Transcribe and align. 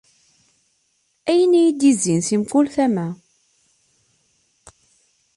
Ayen 1.29 1.53
iyi-d-izzin 1.59 2.21
si 2.27 2.35
mkul 2.41 2.65
tama. 2.75 3.05